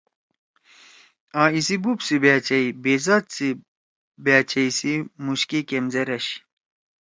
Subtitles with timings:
[1.41, 3.49] آں ایسی بوب سی باچائی بیذات سی
[4.23, 4.93] باچئ سی
[5.23, 6.35] موش کیمزیر أشی۔